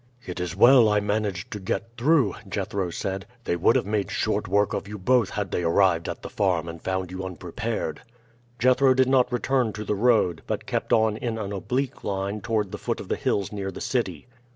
[0.25, 3.27] "It is well I managed to get through," Jethro said.
[3.43, 6.67] "They would have made short work of you both had they arrived at the farm
[6.67, 8.01] and found you unprepared."
[8.57, 12.71] Jethro did not return to the road, but kept on in an oblique line toward
[12.71, 14.25] the foot of the hills near the city.